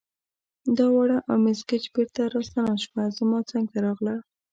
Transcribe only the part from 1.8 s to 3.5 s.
بیرته راستنه شوه، زما